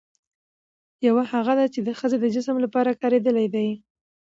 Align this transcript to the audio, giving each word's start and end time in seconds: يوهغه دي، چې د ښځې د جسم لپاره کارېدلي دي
يوهغه 1.07 1.53
دي، 1.59 1.67
چې 1.73 1.79
د 1.87 1.89
ښځې 1.99 2.17
د 2.19 2.25
جسم 2.35 2.55
لپاره 2.65 2.97
کارېدلي 3.01 3.47
دي 3.55 3.67